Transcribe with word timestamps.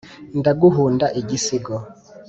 ndaguhunda 0.39 1.05
igisigo 1.19 1.75